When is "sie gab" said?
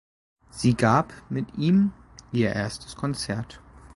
0.49-1.13